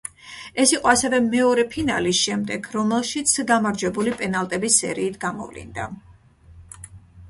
[0.61, 5.91] ეს იყო ასევე მეორე ფინალი შემდეგ, რომელშიც გამარჯვებული პენალტების სერიით გამოვლინდა.